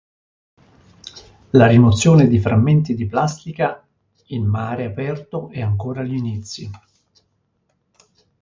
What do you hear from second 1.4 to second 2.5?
La rimozione di